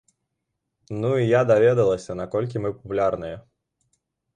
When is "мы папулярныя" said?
2.67-3.35